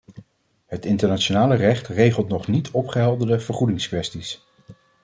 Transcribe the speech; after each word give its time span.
Het 0.65 0.85
internationale 0.85 1.55
recht 1.55 1.87
regelt 1.87 2.27
nog 2.27 2.47
niet 2.47 2.71
opgehelderde 2.71 3.39
vergoedingskwesties. 3.39 4.43